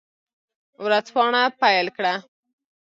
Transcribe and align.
ورځپاڼه 0.83 1.41
پیل 1.61 1.87
کړه. 1.97 2.13